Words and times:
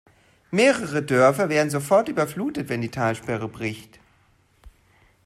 Mehrere 0.49 1.03
Dörfer 1.03 1.47
wären 1.49 1.69
sofort 1.69 2.09
überflutet, 2.09 2.69
wenn 2.69 2.81
die 2.81 2.89
Talsperre 2.89 3.47
bricht. 3.47 3.99